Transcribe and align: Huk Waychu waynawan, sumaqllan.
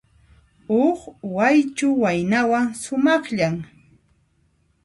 Huk 0.71 0.99
Waychu 1.35 1.87
waynawan, 2.01 2.67
sumaqllan. 2.81 3.55